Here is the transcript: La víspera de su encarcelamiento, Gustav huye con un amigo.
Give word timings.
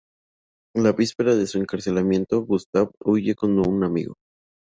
La 0.75 0.93
víspera 0.93 1.35
de 1.35 1.45
su 1.45 1.59
encarcelamiento, 1.59 2.41
Gustav 2.43 2.89
huye 3.01 3.35
con 3.35 3.59
un 3.59 3.83
amigo. 3.83 4.15